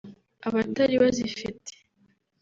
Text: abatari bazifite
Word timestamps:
abatari 0.47 0.95
bazifite 1.03 1.71